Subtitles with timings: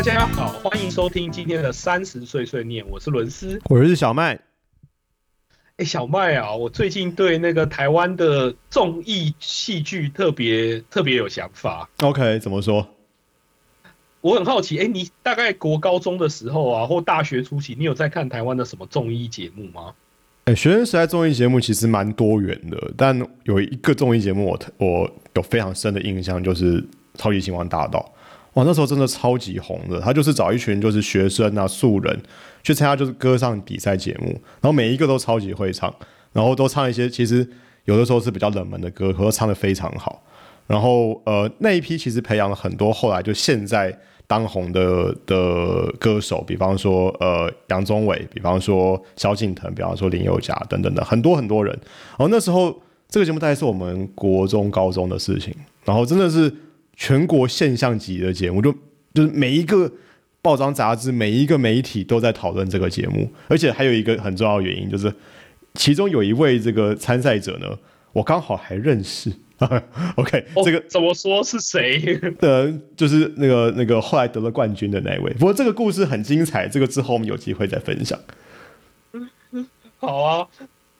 [0.00, 3.60] 大家好，欢迎收听今天的三十岁碎念，我是伦斯。
[3.66, 4.40] 我是小麦。
[5.76, 11.86] 哎，小麦啊，我最近对那个台湾的综艺戏剧特别特别有想法。
[11.98, 12.88] OK，怎么说？
[14.22, 19.92] 我很好奇，哎，你大概国高中的时候啊，或大学初期，你有在看台湾的什么综艺节目吗？
[20.46, 26.80] 哎、学生时代综艺节目其实蛮多元的，但有一个综艺节目我特我有非常深的印象，就是
[27.16, 28.00] 《超级星光大道》。
[28.54, 32.20] 哇，那时候真的超级红的，他就是找一群就是学生啊素人
[32.62, 34.28] 去参加就是歌唱比赛节目，
[34.60, 35.94] 然后每一个都超级会唱，
[36.32, 37.48] 然后都唱一些其实
[37.84, 40.22] 有的时候是比较冷门的歌，可是唱的非常好。
[40.66, 43.96] 然后呃那一批其实培养了很多后来就现在
[44.26, 51.76] 当红的的歌手，比方说呃杨宗纬，比方说萧敬腾，比方说林宥嘉等等的很多很多人。
[52.10, 55.52] 然后那时候这个节目大概是我们国中高中的事情，
[55.84, 56.52] 然后真的是
[57.00, 58.70] 全国现象级的节目，就
[59.14, 59.90] 就是每一个
[60.42, 65.10] 报章杂志、每一个媒体都在讨论这个节目，而且还有一个很重要的原因就是，
[65.72, 67.66] 其中有一位这个参赛者呢，
[68.12, 69.32] 我刚好还认识。
[70.16, 72.18] OK，、哦这个怎么说是谁？
[72.38, 75.32] 的，就是那个那个后来得了冠军的那一位。
[75.32, 78.18] 不过这个故事很精彩，这个之后我们有机会再分享。
[79.98, 80.46] 好啊，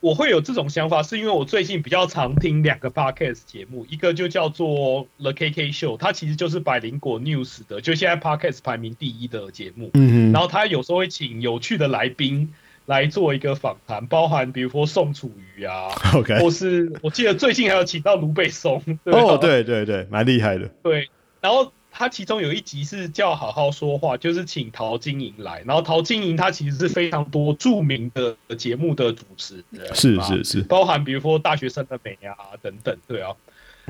[0.01, 9.91] 我会有这种想法，是因为我最近比较常听两个 podcast 节目，一个就叫做 The KK Show，它其实就是百灵果 News 的，就现在 podcast 排名第一的节目。
[9.93, 12.53] 嗯然后他有时候会请有趣的来宾
[12.87, 18.81] 来做一个访谈，包含比如说宋楚瑜啊，，OK，或是我记得最近还有请到卢贝松。
[19.03, 20.67] 哦，对对对，蛮厉害的。
[20.81, 21.09] 对，
[21.41, 33.35] 然后他其中有一集是叫好好说话，就是请陶晶莹来，然后陶晶莹她其实是非常多著名的节目的主持人，是是是，包含比如说大学生的美啊等等，对啊。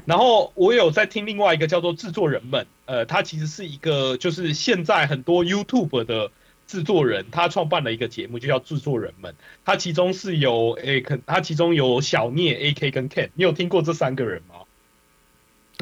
[0.05, 6.31] 然后我有在听另外一个叫做制作人们，呃，他其实是一个就是现在很多 YouTube 的
[6.65, 9.35] 制作人，他创办了一个节目，就叫制作人们。
[9.63, 14.55] 他其中是有诶，可他其中有小聂、AK 跟 Ken，你有听过这三个人吗？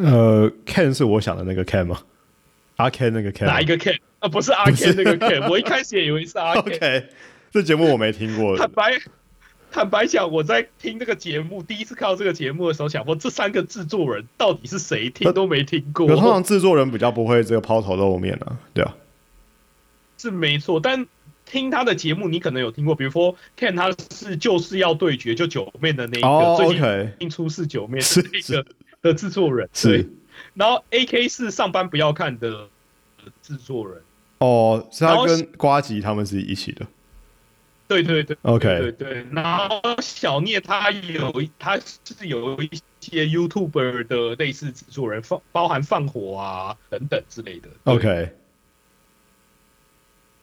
[0.03, 2.01] 呃，Ken 是我想的那个 Ken 吗？
[2.77, 3.45] 阿 Ken 那个 Ken？
[3.45, 3.97] 哪一个 Ken？
[4.19, 6.75] 啊，不是阿 Ken 那个 Ken，我一开始也以为是阿 Ken。
[6.75, 7.05] ？OK，
[7.51, 8.69] 这节目我没听过坦。
[8.71, 8.93] 白
[9.71, 16.07] 坦白讲，我在听这个节目，第一次看到这个节目的时候，想说这三个制作人到底是谁，听都没听过。
[16.07, 18.95] 可通常制作人比较不会这个抛头露面啊，对啊。
[20.17, 21.05] 是没错，但
[21.45, 28.65] 听他的节目，你可能有听过，比如说 Ken 他是就是要对决就九面的那一个，哦最近新出世九面是的那个
[29.03, 30.09] 的制作人，是。
[30.53, 32.67] 然后 AK 是上班不要看的
[33.41, 34.01] 制作人，
[34.39, 36.85] 哦，是他跟瓜吉他们是一起的。
[37.87, 39.25] 对对对 OK 对对。
[39.31, 47.69] 然后小聂他有一他是有一些 YouTuber 的类似制作人，放包含放火啊等等之类的。
[47.85, 48.31] OK，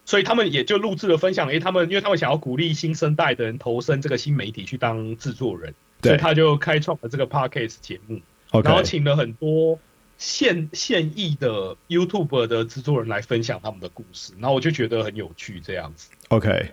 [0.04, 5.72] 所以他们也就录制了分享，诶，他们因为他们想要鼓励新生代的人投身这个新媒体去当制作人，
[6.02, 8.20] 所以他就开创了这个 podcast 节目，
[8.50, 9.78] 然后请了很多
[10.18, 16.10] 现现役的 YouTube 的制作人来分享他们的故事，然后我就觉得很有趣这样子。
[16.28, 16.70] OK，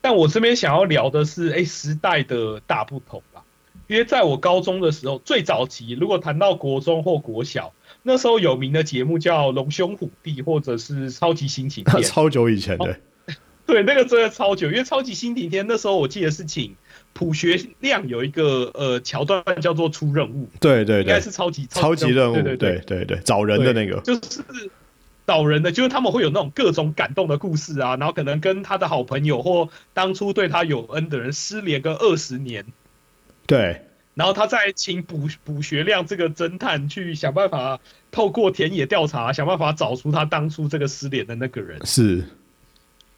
[0.00, 3.42] 但我这边想要聊的是，诶，时代的大不同啦。
[3.86, 12.98] 因为在我高中的时候，最早期如果谈到国中或国小，那时候有名的节目叫《龙兄虎弟》或者是《超级星期天》， 超久以前的。
[13.66, 16.76] 对，那个真的超久，因为超级星期天那时候我记得是请
[17.14, 22.80] 朴学亮有一个呃桥段叫做出任务，对对对，应该是超级超级任务，对对对。
[22.84, 23.98] 对对，找人的那个。
[24.00, 24.42] 就是
[25.26, 32.66] 找人的，就是他们会有那种各种感动的故事啊，然后可能跟他的好朋友或当初对他有恩的人失联个二十年，
[33.46, 37.80] 对，然后他再请卜卜学亮这个侦探去想办法
[38.10, 41.78] 透过田野调查，想办法找出他当初这个失联的那个人。
[41.86, 42.22] 是，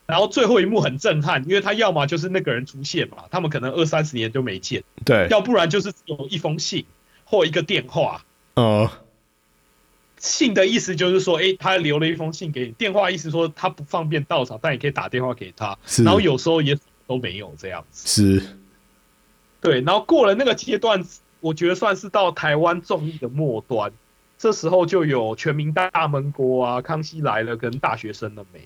[0.07, 6.87] 然后最后一幕很震撼，因为他要么就是那个人出现嘛，他们可能二三十年都没见，对，要不然就是有一封信
[7.25, 8.25] 或一个电话。
[8.55, 8.91] 呃，
[10.17, 15.77] 信的意思就是说，诶，他留了一封信给你；电话意思说他不方便到场，但你可以打电话给他。
[15.85, 18.07] 是然后有时候也都没有这样子。
[18.09, 18.43] 是，
[19.61, 21.05] 对，然后过了那个阶段，
[21.41, 23.93] 我觉得算是到台湾综艺的末端。
[24.39, 28.61] 这时候就有《全民大闷锅》啊，《康熙来了》跟《大学生的美》。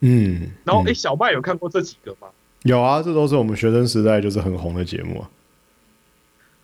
[0.00, 2.28] 嗯，然后，嗯诶，小麦有看过这几个吗？
[2.62, 5.30] 有啊，这都是我们学生时代就是很红的节目啊。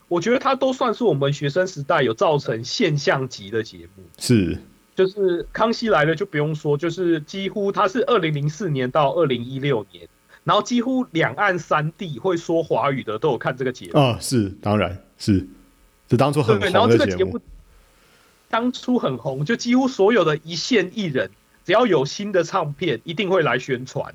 [0.09, 4.05] 我觉得它都算是我们学生时代有造成现象级的节目。
[4.19, 4.59] 是，
[4.95, 10.07] 就是《康熙来了》就不用说，就是几乎它是二零零四年到二零一六年，
[10.45, 13.99] 然后几乎两岸三地会说华语的都有看这个节目。
[13.99, 15.45] 啊，是，当然是，
[16.07, 17.41] 这当初很对，然后红的节目这个节目。
[18.51, 21.31] 当初很红，就几乎所有的一线艺人
[21.65, 24.15] 只要有新的唱片，一定会来宣传。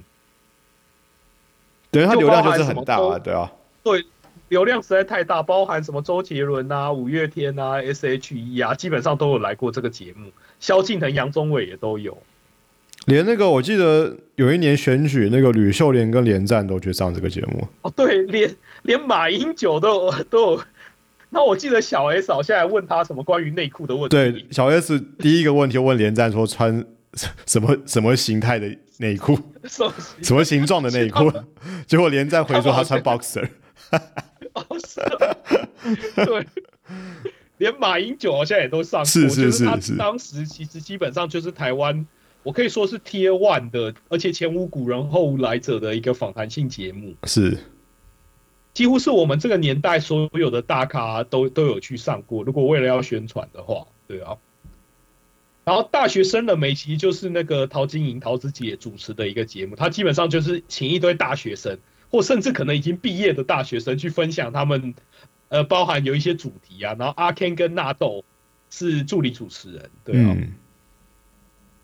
[1.92, 3.52] 对，它就流量就是很大啊，对啊，
[3.84, 4.06] 对，
[4.50, 10.32] 流量实在太大，包含什么周杰伦啊、五月天啊、S.H.E 啊，基本上都有来过这个节目。
[10.60, 12.18] 萧敬腾、杨宗纬也都有。
[13.06, 17.68] 连那个我记得有一年选举，那个吕秀莲跟连战都去上这个节目。
[17.82, 20.62] 哦，对，连连马英九都有都有。
[21.32, 24.16] 那我记得小 S 好像还问他什么关于内裤的问题。
[24.16, 26.86] 对，小 S 第一个问题问连战说穿
[27.46, 29.38] 什么什么形态的内裤，
[30.22, 31.32] 什么形状的内裤，
[31.88, 33.50] 结果连战回说他穿 boxer。
[36.16, 36.46] 对，
[37.58, 39.96] 连马英九好像也都上过，是是是是是。
[39.96, 42.06] 当时其实基本上就是台湾，
[42.44, 47.58] 我可以说是 Tier One 的，而且前无古人后无来者的一个访谈性节目，是，
[48.74, 52.44] 几乎是我们这个年代所有的大咖都都有去上过。
[52.44, 54.38] 如果为了要宣传的话，对啊。
[55.66, 61.78] 然后大学生的美其实就是那个陶晶莹、陶子姐主持的一个节目，他基本上就是请一堆大学生，
[62.10, 64.96] 或甚至可能已经毕业的大学生去分享他们，
[65.50, 66.96] 呃，包含有一些主题啊。
[66.98, 68.26] 然后阿 Ken 跟纳豆
[68.72, 70.36] 是助理主持人，对啊。
[70.36, 70.54] 嗯，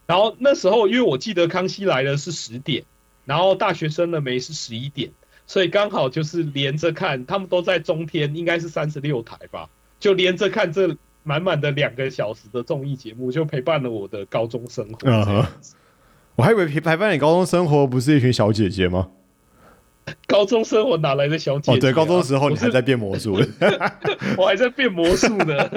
[0.07, 2.85] 然后那时候因为我记得康熙来了是十点，
[3.25, 5.11] 然后大学生的美是十一点，
[5.45, 9.69] 所以刚好就是连着看，他们都在中天，应该是三十六台吧，
[9.99, 14.97] 就连着看这满满的两个小时的综艺节目，就陪伴了我的高中生活。
[15.03, 15.45] 嗯哼。
[16.35, 19.07] 我还以为陪陪伴你高中生活不是一群小姐姐吗？
[20.27, 21.75] 高中生活哪来的小姐姐、啊？
[21.75, 23.39] 哦，对，高中的时候你还在变魔术。
[24.37, 25.69] 我还在变魔术呢，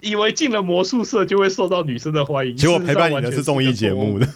[0.00, 4.26] 以为进了魔术社就会受到女生的欢迎，结果陪伴你的是综艺节目的。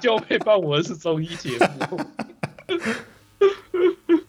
[0.00, 1.50] 就陪伴我的是综艺节
[1.90, 2.00] 目。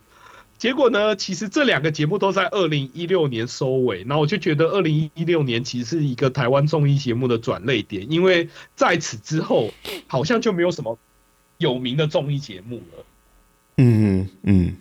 [0.66, 9.70] 结果呢，其实这两个节目都在二零一六年收尾，那我就觉得二零一六年其实是一个台湾综艺节目的转类点，因为在此之后
[10.08, 10.98] 好像就没有什么
[11.60, 13.06] 有名的综艺节目了。
[13.78, 14.76] 嗯嗯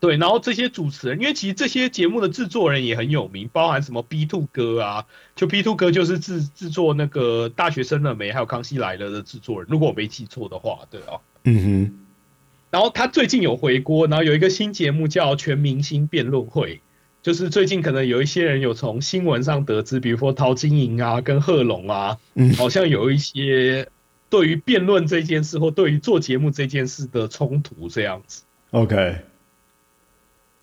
[0.00, 11.16] 对，然后这些主持人，因为其实这些节目的制作人也很有名，包含什么 B Two 哥啊，就 B Two 哥就是制制作那个大学生了没，还有康熙来了的制作人，如果我没记错的话，对啊。
[11.44, 12.03] 嗯哼，
[12.74, 16.74] 然后他最近有回锅，然后有一个新节目叫《全明星辩论会》，
[17.22, 22.52] 就是最近可能有一些人有从新闻上得知，比如说陶晶莹啊跟贺龙啊，嗯。
[22.54, 23.88] 好像有一些
[24.28, 28.42] 对于辩论这件事或对于做节目这件事的冲突这样子。
[28.72, 29.18] ，OK，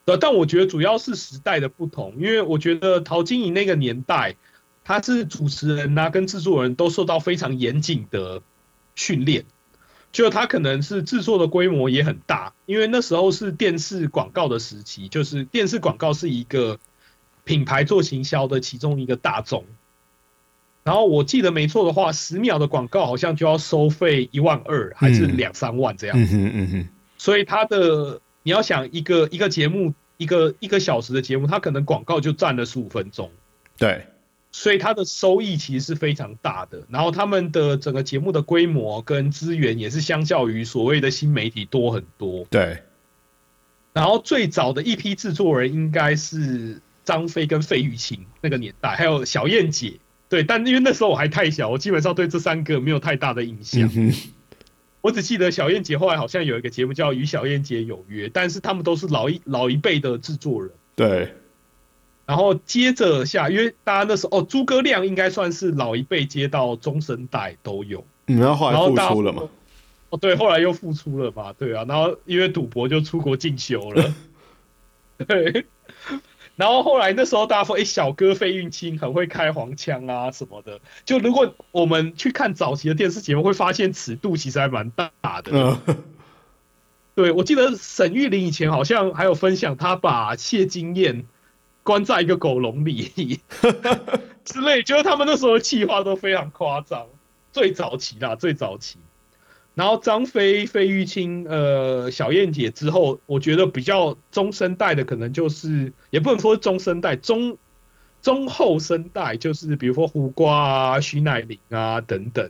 [0.03, 4.35] 呃，但我觉得主要是时代的不同，因为我觉得陶晶莹那个年代，
[4.83, 8.41] 他是主持人啊、跟制作人都受到非常严谨的
[8.95, 9.45] 训练，
[10.11, 16.79] 就它可能是制作的规模也很大，因为那时候是电视广告的时期，就是电视广告是一个
[17.43, 19.65] 品牌做行销的其中一个大宗。
[20.83, 26.19] 然后我记得没错的话，十秒的广告好像就要收费一万二还是嗯两三万这样。
[26.19, 26.87] 嗯哼嗯哼，
[27.17, 33.31] 所以它的你要想一个一个节目一个一个小时的节目，它可能广告就占了十五分钟，
[33.77, 34.07] 对，
[34.51, 36.83] 所以它的收益其实是非常大的。
[36.89, 42.45] 然后他们的整个节目的规模跟资源也是相较于所谓的新媒体多很多。
[42.49, 42.83] 对，
[43.93, 49.99] 然后最早的一批制作人应该是张飞跟费玉清那个年代，还有小燕姐。
[50.29, 53.89] 对，但因为那时候我还太小，我基本上对这三个没有太大的印象。
[53.93, 54.13] 嗯，
[55.01, 60.71] 我只记得小燕姐后来好像有一个节目叫《与小燕姐有约》，但是他们都是老一老一辈的制作人。
[60.95, 61.33] 对，
[62.31, 68.05] 然后接着下，因为大家那时候哦，诸葛亮应该算是老一辈接到中生代都有。
[68.27, 69.43] 嗯，然后后来复出了嘛，
[70.11, 74.15] 哦，对，后来又复出了嘛，对啊，然后因为赌博就出国进修了。
[75.27, 75.65] 对，
[76.55, 80.79] 然后后来那时候大家说，哎，小哥费玉清很会开黄腔啊什么的。
[81.03, 85.11] 就如果我们去看早期的电视节目，会发现尺度其实还蛮大
[85.41, 85.51] 的。
[85.51, 85.97] 嗯，
[87.13, 91.25] 对，我记得沈玉琳以前好像还有分享，她把谢金燕
[91.83, 93.39] 关在一个狗笼里
[94.45, 97.07] 之类，就是他们那时候的企划都非常夸张，
[97.51, 98.97] 最早期啦，最早期。
[99.73, 107.57] 然后张飞、费玉清、呃小燕姐之后，我觉得比较中生代的可能就是，也不能说中生代，中
[108.21, 112.49] 中后生代就是比如说胡瓜啊、徐乃麟啊等等。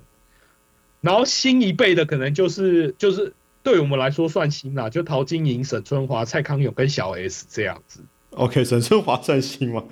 [0.99, 3.33] 然后新一辈的可能就是就是
[3.63, 8.01] 对我们来说算新啦，就陶晶莹、沈春华、蔡康永跟小 S 这样子。
[8.31, 9.83] OK，沈春华算新吗？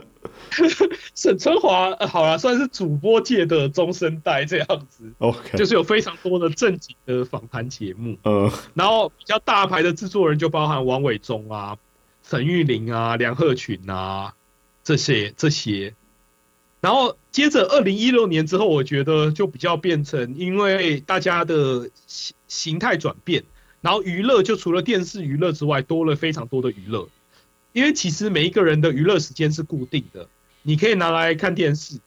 [1.13, 8.17] 沈春华、呃好了，算是主播界的中生代这样子，OK，就是有非常多的正经的访谈节目。
[8.23, 11.77] 呃，然后比较大牌的制作人就包含王伟忠啊、
[12.23, 14.33] 沈玉玲啊、梁鹤群啊
[14.83, 15.93] 这些这些。
[16.81, 23.43] 然后接着二零一六年之后，我觉得就比较变成，因为大家的形形态转变，
[23.81, 27.07] 然后娱乐就除了电视娱乐之外，多了非常多的娱乐。
[27.71, 30.27] 因为其实每一个人的娱乐时间是固定的，
[30.63, 31.99] 你可以拿来看电视，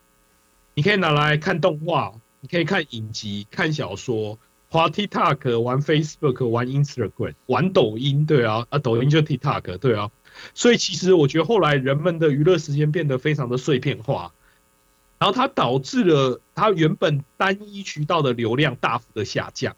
[0.73, 4.37] 你可以拿来看动画，你可以看影集、看小说、
[4.69, 10.11] 滑 TikTok、玩 Facebook、玩 Instagram、玩抖音，对啊，啊，抖音就 TikTok，对啊。
[10.53, 14.33] 所以其实我觉得后来人们的娱乐时间变得非常的碎片化，
[15.19, 19.75] 然后它导致了它原本单一渠道的流量大幅的下降。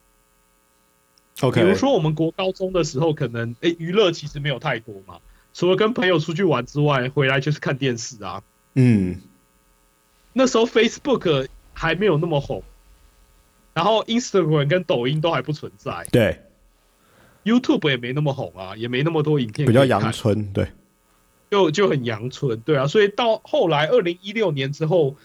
[1.42, 5.20] OK，比如说我们国高中的时候，可能诶娱乐其实没有太多嘛，
[5.55, 8.43] 除了跟朋友出去玩之外，回来就是看电视啊。
[8.74, 9.21] 嗯，
[10.33, 12.62] 那时候 Facebook 还没有那么红，
[13.74, 16.05] 然后 Instagram 跟抖音都还不存在。
[16.12, 16.41] 对
[17.45, 20.67] ，，YouTube 也没那么红啊，也没那么多影片比较阳春，对，
[21.50, 25.15] 就就很阳春，对啊，所以到后来二零一六年之后，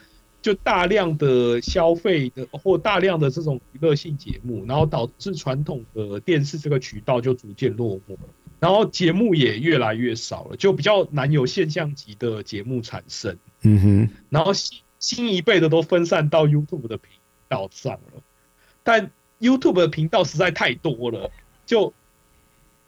[0.42, 8.16] 就大量的消费的或大量的这种娱乐性节目，然后导致传统的电视这个渠道就逐渐落寞，
[8.60, 17.10] 然后节目也越来越少了，就比较难有现象级的节目产生，嗯哼，然后新新一辈的都分散到 YouTube 的频
[17.48, 18.22] 道上了，
[18.84, 21.30] 但 YouTube 的频道实在太多了，
[21.64, 21.94] 就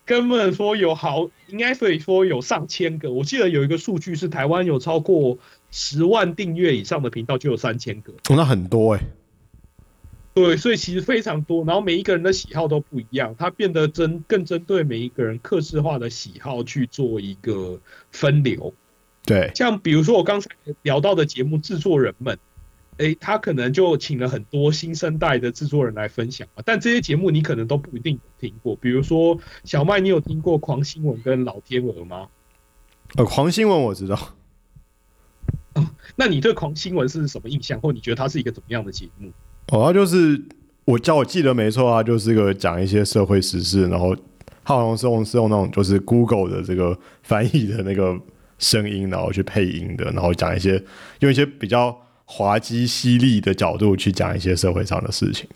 [0.05, 3.11] 根本说有好，应该可以说有上千个。
[3.11, 5.39] 我记得有一个数据是台湾有超过
[5.71, 9.01] 十万订阅以上的频道就有三千个，哦，那很多哎、
[10.35, 11.65] 对，所以其实非常多。
[11.65, 17.79] 然后每一个人的喜好都不一样，它变得针更针对每一个人克制化的喜好去做一个
[18.11, 18.73] 分流。
[19.27, 20.49] 对，像比如说我刚才
[20.83, 22.39] 聊到的节目制作人们，
[22.97, 28.75] 诶，他可能就请了很多新生代的制作人来分享嘛，但这些节目你可能都不一定有听过。
[28.77, 32.29] 比如说小麦，你有听过狂新闻跟老天鹅吗？
[33.17, 34.35] 呃，狂新闻我知道，
[36.17, 39.31] 那你对狂新闻是什么印象，或你觉得它是一个怎么样的节目？
[39.69, 40.41] 哦，他就是
[40.85, 44.15] 我叫我记得没错啊，就是个讲一些社会时事，然后
[44.65, 48.19] 他好像是用是用那种就是 Google 的这个翻译的那个
[48.59, 50.83] 声音，然后去配音的，然后讲一些
[51.21, 55.49] 用一些比较滑稽犀利的角度去讲一些社会上的事情。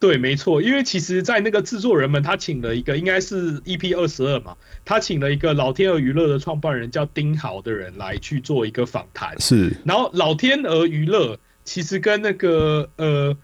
[0.00, 9.34] 对，没错，因为其实，在那个制作人们，他请了一个应该是 EP 二十二嘛，他请了一个老天鹅娱乐的创办人叫丁豪的人来去做一个访谈。
[9.40, 13.36] 是，然后老天鹅娱乐其实跟那个呃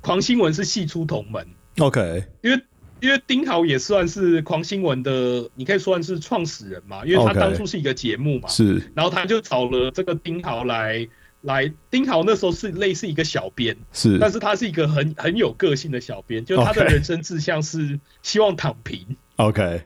[0.00, 1.46] 狂新闻是系出同门
[1.78, 2.60] ，OK，因为
[3.00, 8.82] 因为丁豪也算是狂新闻的，你可以算是创始人嘛，因为他当初是一个节目嘛是。
[8.94, 11.06] 然后他就找了这个丁豪来
[11.42, 14.18] 来，丁豪那时候是类似一个小编，是。
[14.18, 19.04] 但是他是一个很很有个性的小编，就他的人生志向是希望躺平。
[19.36, 19.82] OK，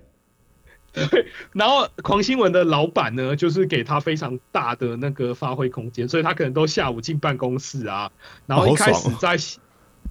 [1.52, 8.10] 然后狂新闻的老板呢，就是给他非常大的那个发挥空间，所以他可能都下午进办公室啊，
[8.46, 9.60] 然后一开始在写，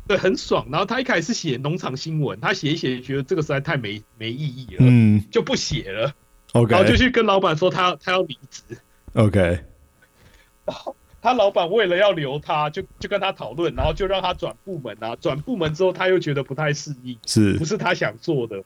[0.07, 0.67] 对，很爽。
[0.71, 5.23] 然后他一开始写农场新闻，他写一写觉得这个实在太没没意义了，嗯。
[5.31, 6.13] 就不写了
[6.53, 8.63] ，OK，然后就去跟老板说他要他要离职。
[9.13, 9.39] OK，
[10.65, 17.53] 然后他老板为了要留他，就就跟他讨论，然后就让他转部门啊，转部门之后他又觉得不太适应，是。
[17.57, 18.63] 不是他想做的，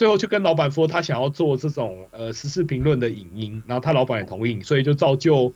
[0.00, 5.52] 最后就跟老板说他想要做这种呃时事评论的影音，然后他老板也同意，所以就造就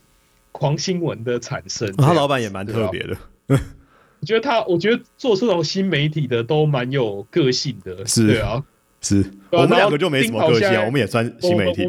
[0.51, 1.91] 狂新闻的产生。
[1.95, 8.63] 他老板也蛮特别的，我觉得他，我觉得做这种新媒体的都蛮有个性的，是对啊。
[9.01, 9.25] 是。
[9.49, 11.87] 我们两个就没什么个性啊，我们也算新媒体。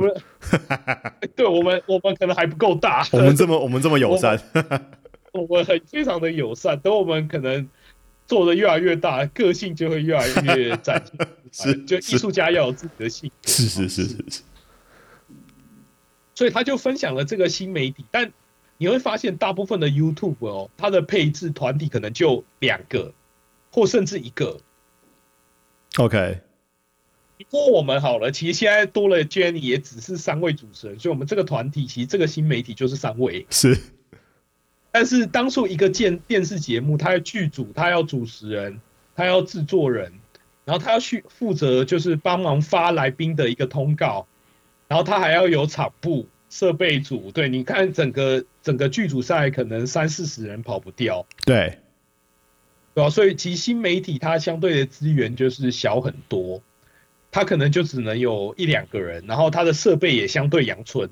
[1.37, 4.41] 对我们 我们可能还不够大，我们这么我们这么友善，
[5.35, 7.69] 我们很非常的友善，等我们可能
[8.27, 11.29] 做的越来越大，个性就会越来越展现
[11.65, 14.43] 是就艺术家要有自己的性格，是是是是是，
[16.35, 18.31] 所以他就分享了这个新媒体，但
[18.77, 23.15] 你会发现大部分的 YouTube 哦，它的配置团体可能就两个，
[23.73, 24.61] 或甚至一个。
[25.97, 26.41] OK，
[27.51, 33.47] 说我们好了，其实现在多了 Jenny 也只是三位主持人，所以我们这个团体其实这个新媒体就是三位。
[33.49, 33.79] 是。
[34.93, 38.79] 但是当初一个电电视节目，它要剧组，它要主持人，
[39.15, 40.13] 它要制作人，
[40.67, 44.27] 然后他要去负责就是帮忙发来宾的一个通告，
[44.89, 47.31] 然后他还要有场部、设备组。
[47.31, 51.79] 对，你看整个整个剧组赛可能三四十人跑不掉，对，
[52.95, 56.61] 对吧、所以其实新媒体它相对的资源就是小很多，
[57.31, 61.09] 它可能就只能有一两个人，然后它的设备也相对阳春。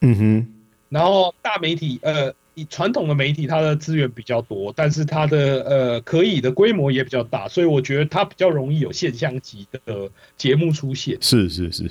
[0.00, 0.54] 嗯哼，
[0.88, 11.16] 然后大媒体，呃，以传统的媒体，它的资源比较多，但是它的呃可以的规模也比较大，所以我觉得它比较容易有现象级的节目出现。
[11.20, 11.90] 是是是，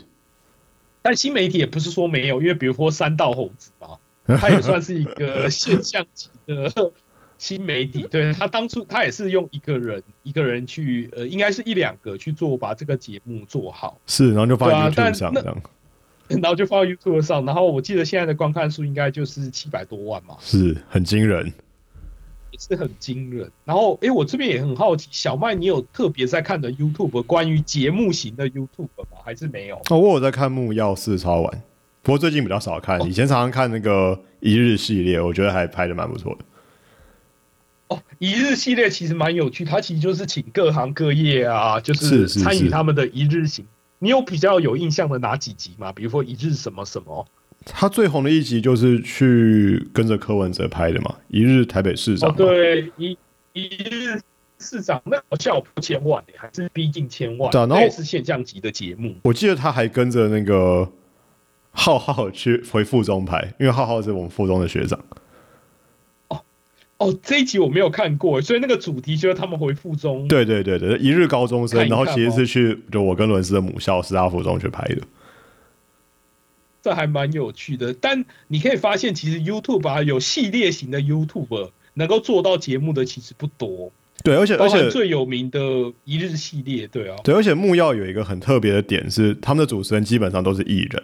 [1.02, 3.98] 但新媒体也不是说没有，因为比如说三道猴子嘛，
[4.38, 6.92] 他也算是一个 现象级的
[7.38, 8.06] 新媒体。
[8.12, 15.62] 对他当初他也是用一个人一个人去呃，应该是一两个去做把这个节目做好，是，然后就发在对啊 YouTube 但那上这样，
[16.40, 17.46] 然后就放到 YouTube 上。
[17.46, 21.52] 然后我记得现在的观看数应该就是七百多万嘛，是很惊人。
[22.52, 23.50] 也是很惊人。
[23.64, 29.18] 然后诶，我这边也很好奇，小麦你有特别在看的 YouTube 关于节目型的 YouTube 吗？
[29.24, 29.78] 还是没有？
[29.90, 31.64] 哦，我有在看木曜四超玩，
[32.02, 36.46] 不过最近比较少看，哦以前常常看那个一日系列，我觉得还拍的蛮不错的。
[37.88, 43.66] 哦，一日系列其实蛮有趣，它其实就是请各行各业啊，就是参与他们的一日行。
[44.04, 45.94] 你有比较有印象的哪几集吗？
[45.94, 47.24] 比如说一日什么什么？
[47.64, 53.16] 他最红的一集就是去跟着柯文哲拍的嘛，一日台北市长哦，对，一
[53.54, 54.20] 一日
[54.58, 59.14] 市长那好像有破千万耶，还是逼近千万，对啊然后是现象级的节目。
[59.22, 60.92] 我记得他还跟着那个
[61.70, 65.00] 浩浩去回附中拍，因为浩浩是我们附中的学长。
[67.02, 70.28] 哦，这一集我没有看过，所以那个主题就是他们回附中。
[70.28, 75.02] 对对对对，一日高中生，看看然后其实哦是去就我跟伦斯的母校师大附中去拍的。
[76.84, 77.92] 这还蛮有趣的。
[77.92, 83.92] 但你可以发现，其实 YouTube 啊，有系列型的 YouTube 能够做到节目的其实不多，
[84.24, 85.60] 对，而且而且最有名的
[86.06, 87.16] 一日系列，对啊。
[87.24, 91.04] 对，而且木曜有一个很特别的点是，他们的主持人基本上都是艺人。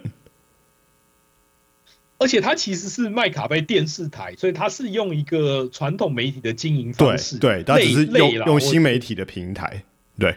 [2.18, 9.82] 而且它其实是麦卡贝电视台，所以它是用一个传统媒体的经营方式，对，他只是用用新媒体的平台。
[10.18, 10.34] 对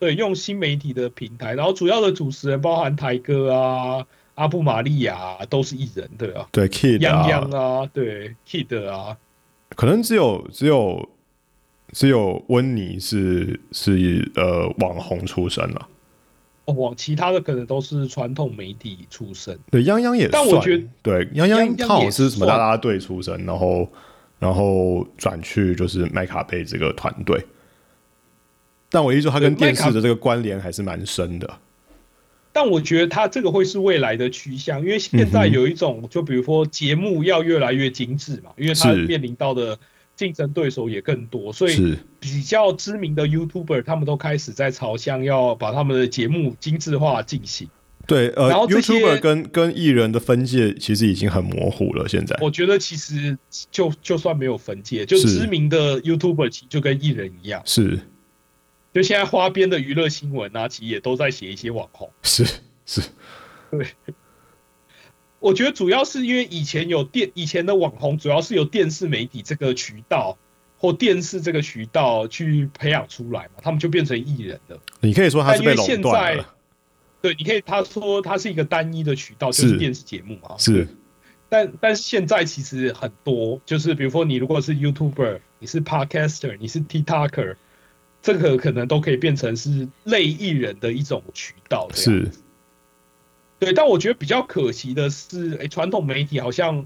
[0.00, 9.16] 对用新媒体的平台，然后主要的主持人包含台哥啊、阿布玛利亚、啊、都是艺人，对啊，对，Kid 泱啊，泱啊，对，Kid 啊，
[9.76, 11.08] 可能只有只有
[11.92, 15.76] 只有温妮是是呃网红出身了。
[15.80, 15.86] 哦，
[16.66, 19.58] 往其他的可能都是传统媒体出身。
[19.70, 23.88] 对，央央也算，但我觉得对泱泱泱泱他好是什么算啦啦队出身，然后
[24.38, 27.44] 然后转去就是麦卡贝这个团队。
[28.88, 31.58] 但我一说他跟电视的这个关联还是蛮深的。
[32.52, 39.78] 但我觉得他这个会是未来的趋向，因为现在有一种，就比如说节目要越来越精致嘛，因为他面临到的
[40.22, 47.68] 竞争对手也更多，所以比较知名的 YouTuber 他们都开始在朝向要把他们的节目精致化进行。
[48.06, 52.08] 对，呃然后，YouTuber 跟跟艺人的分界其实已经很模糊了。
[52.08, 53.36] 现在我觉得其实
[53.72, 57.98] 就就算没有分界，就知名的 YouTuber 其实就跟艺人一样，是
[58.94, 62.08] 就现在花边的娱乐新闻啊，其实也都在写一些网红。
[62.22, 62.44] 是
[62.86, 63.02] 是，
[65.42, 70.38] 我觉得主要是因为以前有电，以前的网红主要是由电视媒体这个渠道
[70.78, 74.78] 或电视这个渠道去培养出来嘛，他们就变成艺人了。
[75.00, 76.54] 你可以说他是被垄断了，
[77.20, 80.56] 对，你可以他说他是一个单一的渠道，就是是电视节目嘛。
[80.58, 80.86] 是
[81.48, 87.56] 但但是现在其实很多，就是比如说你如果是 YouTuber，你是 Podcaster，你是 TikToker，
[88.22, 91.88] 这个可能都可以变成是类艺人的一种渠道。
[91.92, 92.30] 是
[93.62, 96.84] 对，但我觉得比较可惜的是，哎，传统媒体好像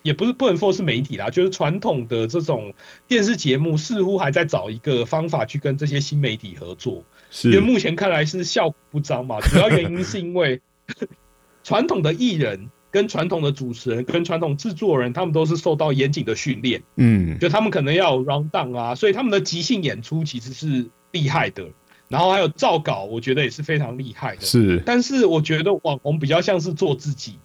[0.00, 2.72] 也不是不能说是媒体啦，就是传统的这种
[3.06, 7.04] 电视节目似乎还在找一个方法去跟这些新媒体合作，
[7.44, 9.38] 因为目前看来是效果不彰嘛。
[9.42, 10.62] 主要原因是因为
[11.62, 21.68] 传统的艺人、跟传统的主持人、跟传统制作人，他们都是受到严谨的训练，嗯就他们可能要有 round down 啊，所以他们的即兴演出其实是厉害的。
[22.14, 24.42] 然后还有照稿，我觉得也是非常厉害的。
[24.42, 24.80] 是。
[24.86, 27.40] 但是我觉得网红比较像是做自己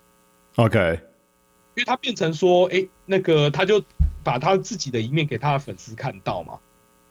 [0.58, 1.00] ，OK。
[1.76, 3.84] 因为他变成说，哎、那个他就
[4.24, 6.60] 把他自己的一面给他的粉丝看到嘛。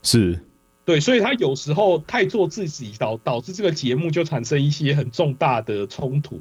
[0.05, 0.38] 是。
[0.85, 6.40] 对，所以他有时候太做自己，导导致这个节目就产生一些很重大的冲突，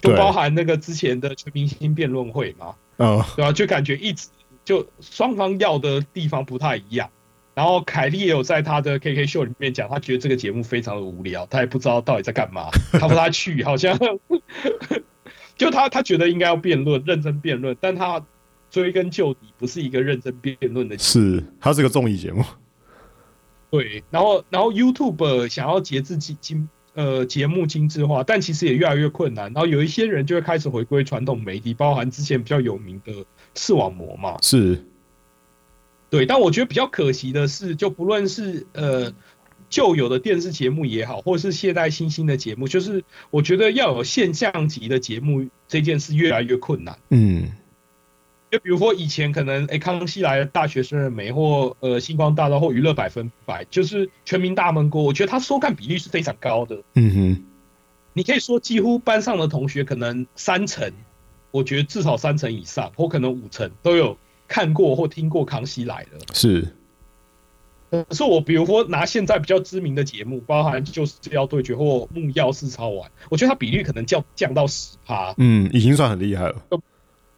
[0.00, 4.28] 就包含那个之前的全明星辩论会嘛，嗯对吧、就感觉一直
[4.64, 7.10] 就双方要的地方不太一样。
[7.58, 12.68] 然后凯莉也有在他的 KK 秀里面讲，他觉得这个节目非常的无聊，他也不知道到底在干嘛。
[12.92, 13.98] 他说他去 好像，
[15.58, 18.24] 就他他觉得应该要辩论，认真辩论，但他
[18.70, 22.44] 追根究底不是一个认真辩论的节目是，他是个综艺节目，
[23.72, 29.52] 对，然后然后 YouTube 想要节制精精呃节目精致化，但其实也越来越困难。
[29.52, 33.12] 然后有一些人就会开始回归传统媒体，包含之前比较有名的
[33.56, 34.36] 视网膜嘛。
[34.42, 34.80] 是
[36.10, 39.12] 对，但我觉得比较可惜的是，就不论是呃
[39.68, 46.98] 旧有的电视节目也好，或者是现代新兴的节目，就是我觉得要有现象级的节目这件事越来越困难。
[47.10, 47.52] 嗯
[48.50, 56.82] 就比如说以前可能哎、诶康熙来了、大学生了没，或呃星光大道或娱乐百分百，就是全民大闷锅，我觉得它收看比例是非常高的。
[56.94, 57.44] 嗯哼
[58.14, 60.90] 你可以说几乎班上的同学可能三成
[61.50, 64.16] 我觉得至少三成以上，或可能五成都有
[64.48, 66.18] 看过或听过《康熙来了》。
[66.36, 66.66] 是，
[67.90, 76.62] 可是我比如说拿现在比较知名的节目，包含《就是要对决》或《木曜四超玩》，我觉得它比率可能降降到十趴，嗯，已经算很厉害了。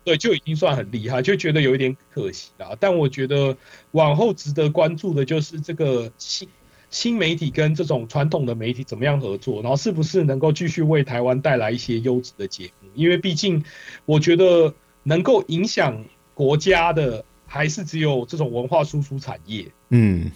[0.02, 2.74] 对，就已经算很厉害，就觉得有一点可惜啦。
[2.80, 3.54] 但我觉得
[3.90, 6.48] 往后值得关注的就是这个新
[6.88, 12.88] 新媒体跟这种传统的媒体怎么样合作，然后是不是能够继续为台湾带来一些优质的节目？
[12.94, 13.62] 因为毕竟
[14.06, 16.02] 我觉得能够影响
[16.40, 19.70] 国家的还是只有这种文化输出产业。
[19.90, 20.30] 嗯，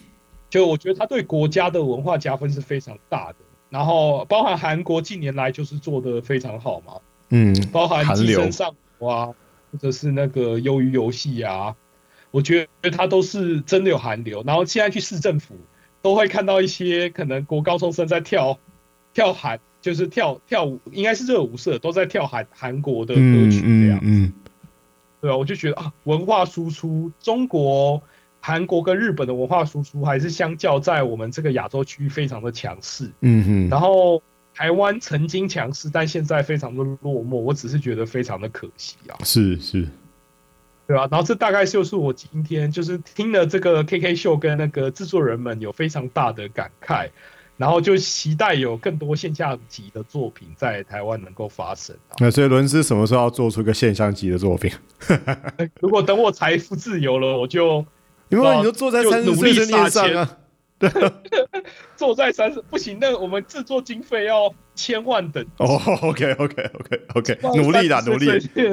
[0.50, 3.36] 就我觉得它对国家的文化加分是非常大的。
[3.70, 6.92] 然后包含韩国近年来就是做的非常好嘛，
[7.30, 9.26] 嗯，包含寄韩流生上流啊，
[9.72, 11.74] 或者是那个鱿鱼游戏啊，
[12.30, 14.44] 我觉得它都是真的有韩流。
[14.46, 15.56] 然后现在去市政府
[16.02, 18.58] 都会看到一些可能国高中生在跳
[19.14, 23.98] 跳韩，就是跳跳舞，应该是热舞社都在跳韩韩国的歌嗯曲这样。
[24.02, 24.32] 嗯嗯，
[25.24, 28.02] 对啊，我就觉得啊，文化输出，中国、
[28.40, 33.10] 韩国跟日本的文化输出还是相较在我们这个亚洲区域非常的强势。
[33.22, 39.88] 嗯哼，然后台湾曾经强势，但现在非常的落寞，我只是觉得非常的可惜啊，是是，
[40.86, 47.08] 对吧、然后这大概就是我今天就是听了这个 KK 秀跟那个制作人们有非常大的感慨，
[47.56, 52.16] 然后就期待有更多现象级的作品在台湾能够发生啊。
[52.18, 54.70] 那所以伦斯什么时候要做出一个现象级的作品？
[55.80, 57.84] 如果等我财富自由了，我就
[58.28, 60.36] 因为你就坐在就三十岁的努力撒念上啊，
[61.96, 65.44] 坐在三十不行，那我们制作经费要千万等。
[65.58, 68.26] 哦，OK OK OK OK，努力啦，努力，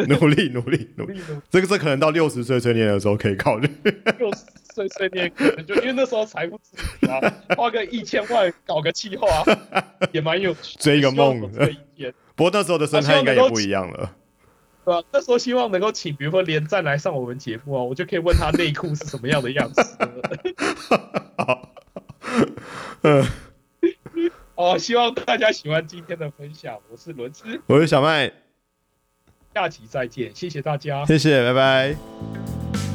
[0.08, 0.90] 努力，努力，努力。
[0.98, 3.70] 努力努力这个这可能到六十岁成年的时候可以考虑。
[4.18, 4.42] 六十
[4.72, 7.20] 岁岁年可能就因为那时候财富自由啊，
[7.56, 9.44] 花个一千万搞个气候啊
[10.12, 11.40] 也蛮有趣，追一 个梦
[12.36, 14.16] 不过那时候的生态应该也不一样了。
[14.84, 15.08] 对吧？
[15.12, 19.82] 那时候希望能够请，比如说连战来上我们节目啊，我就可以问他内裤是什么样的样子。
[21.38, 21.70] 好，
[23.04, 23.24] 嗯，
[24.56, 28.32] 哦，希望大家喜欢今天的分享，我是伦斯，我是小麦，
[29.54, 31.06] 下期再见，谢谢大家。
[31.06, 32.91] 谢谢，拜拜。